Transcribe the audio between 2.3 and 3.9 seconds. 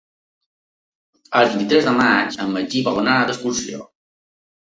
en Magí vol anar d'excursió.